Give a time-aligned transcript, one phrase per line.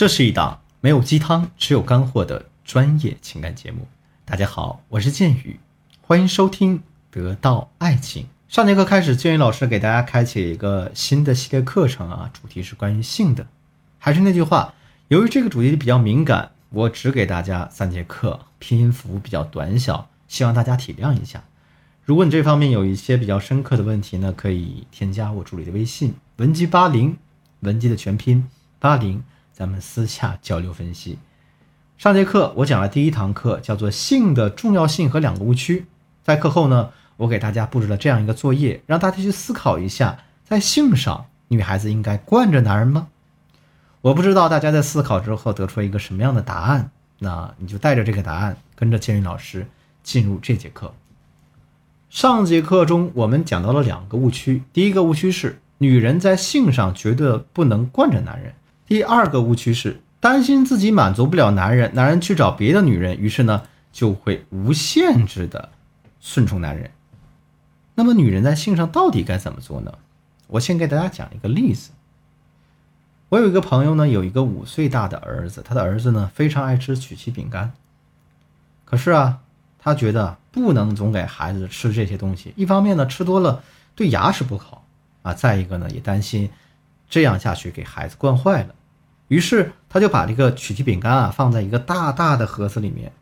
[0.00, 3.86] 这是一档没有鸡汤，只有干货的专业情感节目。
[4.24, 5.60] 大家好，我是剑宇，
[6.00, 6.78] 欢迎收听
[7.10, 8.22] 《得到爱情》。
[8.48, 13.46] 上节课开始，剑宇老师给大家开启一个新的系列课程啊，主题是关于性的。
[13.98, 14.72] 还是那句话，
[15.08, 21.44] 由于这个主题比较敏感，我只给大家三节课，篇幅比较短小，希望大家体谅一下。
[22.06, 27.18] 如果你这方面有一些比较深刻的问题呢，可以添加我助理的微信文姬八零，
[27.60, 28.48] 文姬的全拼
[28.78, 29.22] 八零。
[29.60, 31.18] 咱们私下交流分析。
[31.98, 35.84] 上节课我讲了第一堂课，叫做性的重要性和两个误区。
[36.22, 43.08] 在课后呢，我给大家布置了这样一个作业，让大家去思考一下，在性上，女孩子应该惯着男人吗？
[44.00, 49.66] 我不知道大家在思考之后得出了一个什么样的答案，那你就带着这个答案，跟着千云老师
[50.02, 50.94] 进入这节课。
[52.08, 58.54] 上节课中我们讲到了两个误区，第一个误区是女人在性上绝对不能惯着男人。
[58.90, 63.62] 第二个误区是担心自己满足不了男人，男人去找别的女人，于是呢
[63.92, 65.68] 就会无限制的
[66.20, 66.90] 顺从男人。
[67.94, 69.92] 那么女人在性上到底该怎么做呢？
[70.48, 71.92] 我先给大家讲一个例子。
[73.28, 77.72] 我有一个朋友呢，有一个五岁大的儿子，他的儿子呢非常爱吃曲奇饼干。
[78.84, 79.38] 可是啊，
[79.78, 83.62] 他觉得不能总给孩子吃这些东西，一方面呢吃多了
[83.94, 84.84] 对牙齿不好
[85.22, 86.50] 啊，再一个呢也担心
[87.08, 88.74] 这样下去给孩子惯坏了。
[89.30, 93.12] 于是他就把这个曲奇饼干啊放在一个大大的盒子里面，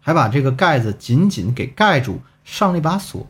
[0.00, 3.26] 还把这个盖子紧紧给盖住，上了一把锁。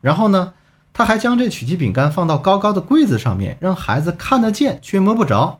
[0.00, 0.54] 然后呢，
[0.92, 5.58] 他还将这曲奇饼干放到高高的柜子上面，让孩子看得见却摸不着。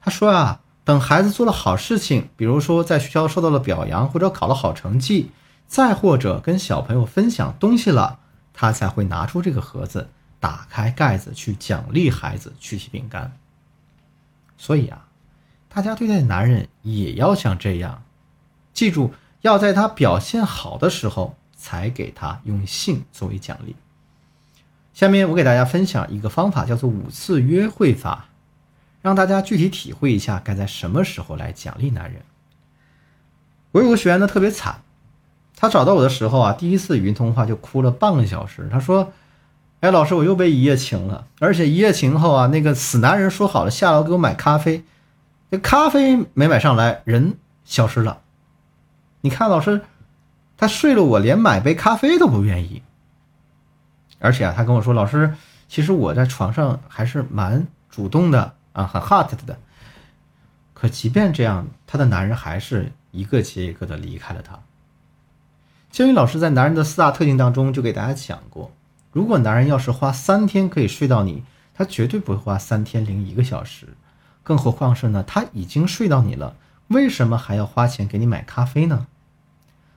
[0.00, 5.30] 他说啊，等孩子做了好事情，比如说在学校受到了表扬，或者考了好成绩，
[5.68, 8.18] 再或者跟小朋友分享东西了，
[8.52, 10.08] 他才会拿出这个盒子，
[10.40, 13.30] 打开盖子去奖励孩子曲奇饼干。
[14.56, 15.04] 所以啊。
[15.78, 18.02] 大家对待男人也要像这样，
[18.74, 23.76] 记住要在他表现好的时候才给他用性作为奖励。
[24.92, 28.26] 下面我给大家分享一个方法，叫做五次约会法，
[29.02, 32.22] 让大家具体体会一下该在什么时候来奖励男人。
[33.70, 34.82] 我有个学员呢特别惨，
[35.54, 38.68] 他找到我的时候啊，第一次语音通话就哭了半个小时。
[38.68, 39.12] 他说
[39.78, 44.82] ：“哎，老师，我又被一夜情了，而且一夜情后啊，那个死男人说好了下楼给我买咖啡。”
[45.50, 48.20] 这咖啡没买上来，人消失了。
[49.22, 49.80] 你看，老师，
[50.56, 52.82] 他睡了我，连买杯咖啡都不愿意。
[54.18, 55.34] 而且啊，他跟我说，老师，
[55.68, 59.58] 其实我在床上还是蛮主动的啊，很 hot 的。
[60.74, 64.60] 可即便这样，他的男人还是一个接一个的离开了他。
[65.90, 68.70] 建宇老师在男人的四大特性当中就给大家讲过，
[69.12, 71.42] 如果男人要是花三天可以睡到你，
[71.72, 73.88] 他绝对不会花三天零一个小时。
[74.48, 75.22] 更何况是呢？
[75.26, 79.06] 他已经睡到你了，为什么还要花钱给你买咖啡呢？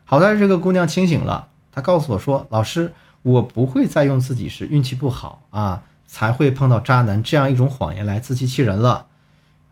[0.04, 2.92] 好在这个姑娘清醒了，她告诉我说：“老师，
[3.22, 9.06] 我不会再用自己是运气不好啊，才会碰到渣男这样一种谎言来自欺欺人了。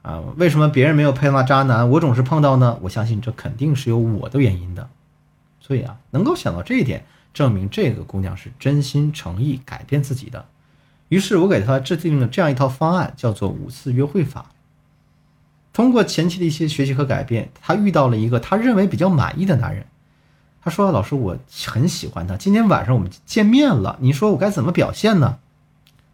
[0.02, 2.80] 啊，为什么别人没有碰到渣男，我总是碰到呢？
[2.84, 4.88] 我相信这肯定是有我的原因的。
[5.60, 7.04] 所以啊，能够想到这一点，
[7.34, 10.46] 证明这个姑娘是真心诚意改变自己的。
[11.10, 14.46] 于是我给她制定了这样一套方案，叫做五次约会法。”
[15.72, 19.86] 通过前期的一些学习和改变，他遇到了一个他认为比较满意的男人。
[20.62, 21.38] 他说：“老师，我
[21.68, 22.36] 很喜欢他。
[22.36, 25.38] 今天晚上我们见面了，你说我该怎么表现呢？”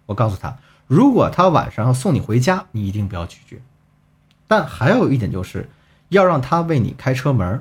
[0.05, 0.55] 我告诉他
[0.85, 3.59] ：“如果他晚上要送你回家，你一定不要拒绝。
[4.47, 5.67] 但还有一点就是，
[6.09, 7.59] 要让他为你开车门。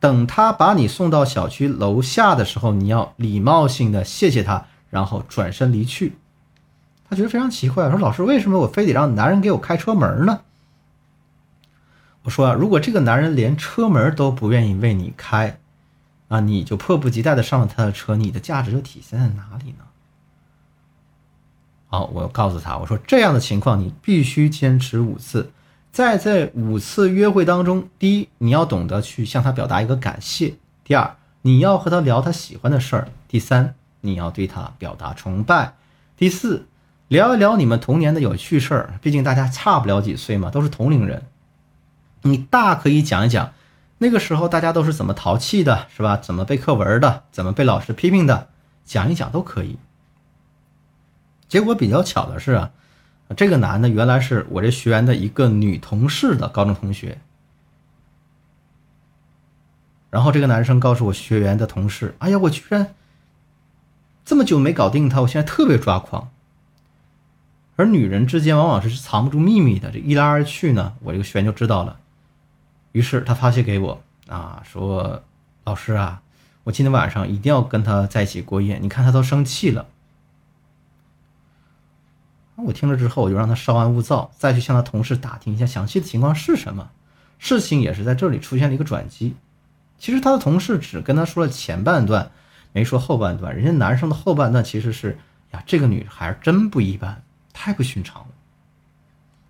[0.00, 6.12] 等他把你送到小区楼下的时候，你要礼貌性的谢谢他，然后转身离去。”
[7.08, 10.40] 他觉得非常奇怪，说：“老师，为什么我非得让男人给我开车门呢？”
[12.24, 15.58] 我说啊，如果这个男人连车门都不愿意为你开，
[16.28, 19.84] 啊，你就迫不及待的上了他的车，你的价值就体现在哪里呢？
[21.88, 25.50] 好，我告诉他，我说这样的情况你必须坚持五次，
[25.90, 30.54] 在这五次约会当中，第一，你要懂得去向他表达一个感谢；
[30.84, 35.74] 第二，你要和他聊他喜欢的事儿；第三，你要对他表达崇拜；
[36.16, 36.66] 第四，
[37.08, 41.22] 聊一聊你们童年的有趣事儿，毕竟大家差不了几岁嘛，都是同龄人。
[42.22, 43.52] 你大可以讲一讲，
[43.98, 46.16] 那个时候大家都是怎么淘气的，是吧？
[46.16, 48.48] 怎么背课文的，怎么被老师批评的，
[48.84, 49.78] 讲一讲都可以。
[51.48, 52.70] 结果比较巧的是啊，
[53.36, 57.18] 这个男的原来是我这学员的一个女同事的高中同学。
[60.10, 62.94] 然后这个男生告诉我学员的同事：“哎呀，我居然
[64.24, 66.30] 这么久没搞定他，我现在特别抓狂。”
[67.76, 71.98] 而女人之间往往是藏不住秘密的，这一来二去呢，我这个学员就知道了。
[72.92, 75.22] 于是他发信给我啊，说
[75.64, 76.22] ：“老师啊，
[76.64, 79.86] 我今天晚上一定要跟他在一起过夜，你看他都生气了。”
[82.56, 86.90] 我听了之后，我就让他稍安勿躁，再去向他同事打听一下详细的情况是什么。
[87.38, 89.34] 事情也是在这里出现了一个转机。
[89.98, 92.30] 其实他的同事只跟他说了前半段，
[92.72, 93.56] 没说后半段。
[93.56, 95.18] 人家男生的后半段其实是
[95.50, 98.28] 呀，这个女孩真不一般，太不寻常了。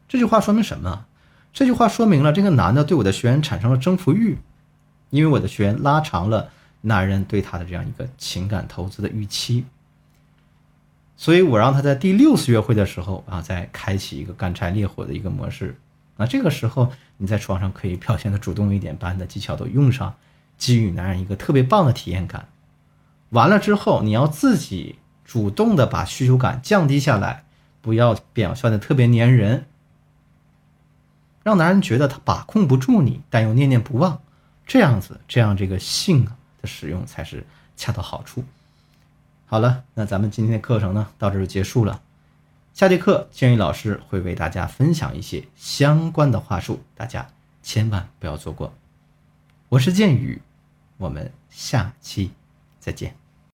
[0.08, 1.04] 这句话说明什么？
[1.52, 4.38] 这句话说明了这个男的对我的学员产生了征服欲，
[5.10, 6.48] 因为我的学员拉长了
[6.80, 9.64] 男人对他的这样一个情感投资的预期。
[11.16, 15.76] 所以我让他在第六次约会的时候啊，再开启一个干柴烈火的一个模式。
[16.16, 20.14] 那这个时候你在床上可以表现的主动一点，把你的技巧都用上，
[20.58, 22.48] 给予男人一个特别棒的体验感。
[23.30, 27.44] 完了之后，你要自己主动的把需求感降低下来，
[27.80, 29.66] 不要表现的特别粘人，
[31.42, 34.20] 让男人觉得他把控不住你，但又念念不忘。
[34.66, 36.32] 这样子，这样这个性的
[36.66, 37.46] 使用才是
[37.76, 38.44] 恰到好处。
[39.46, 42.00] 好了，那咱们今天的课程呢，到这就结束了。
[42.72, 47.28] 下节课，建宇老师会为大家分享一些相关的话术，大家
[47.62, 48.72] 千万不要错过。
[49.68, 50.40] 我是建宇，
[50.96, 52.30] 我们下期
[52.80, 53.21] 再见。